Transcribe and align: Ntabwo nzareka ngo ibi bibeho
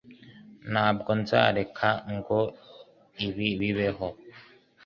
Ntabwo 0.71 1.09
nzareka 1.21 1.89
ngo 2.15 2.39
ibi 3.27 3.47
bibeho 3.59 4.07